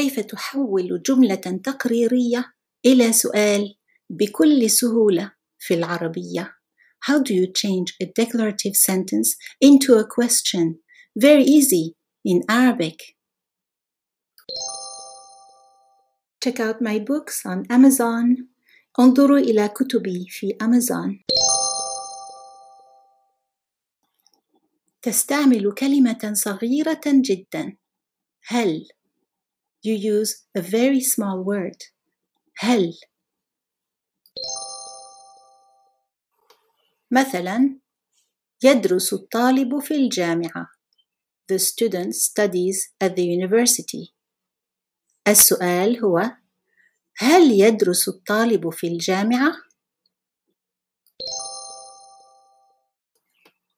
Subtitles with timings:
[0.00, 2.52] كيف تحول جملة تقريرية
[2.86, 3.74] إلى سؤال
[4.10, 6.52] بكل سهولة في العربية
[7.06, 10.80] How do you change a declarative sentence into a question?
[11.18, 12.98] Very easy in Arabic.
[16.44, 18.46] Check out my books on Amazon.
[19.00, 21.20] انظروا إلى كتبي في أمازون.
[25.02, 27.76] تستعمل كلمة صغيرة جدا.
[28.46, 28.86] هل.
[29.82, 31.76] You use a very small word.
[32.58, 32.92] هل.
[37.10, 37.78] مثلا
[38.62, 40.66] يدرس الطالب في الجامعة
[41.52, 44.14] The student studies at the university
[45.28, 46.36] السؤال هو
[47.16, 49.52] هل يدرس الطالب في الجامعة؟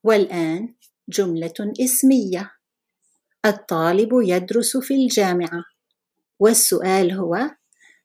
[0.04, 0.74] والآن
[1.08, 2.52] جملة اسمية
[3.46, 5.71] الطالب يدرس في الجامعة
[6.41, 7.35] والسؤال هو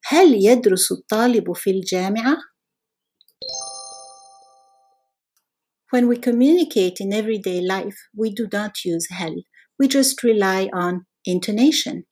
[0.05, 2.37] هل يدرس الطالب في الجامعة؟
[5.95, 9.45] When we communicate in everyday life, we do not use هل.
[9.79, 12.05] We just rely on intonation.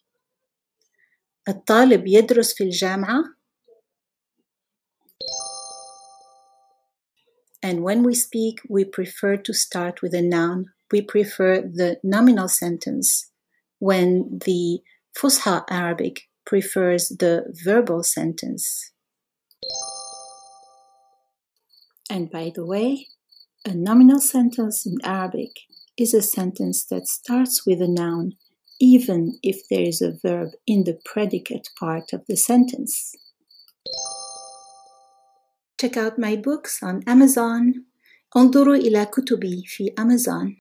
[1.49, 3.25] الطالب يدرس في الجامعة.
[7.63, 10.67] And when we speak, we prefer to start with a noun.
[10.93, 13.31] We prefer the nominal sentence
[13.79, 14.81] when the
[15.17, 18.93] Fusha Arabic prefers the verbal sentence.
[22.11, 23.07] And by the way,
[23.65, 25.53] a nominal sentence in Arabic
[25.97, 28.33] is a sentence that starts with a noun,
[28.81, 33.13] even if there is a verb in the predicate part of the sentence.
[35.81, 37.85] Check out my books on Amazon.
[38.37, 40.57] انظروا إلى كتبي في Amazon.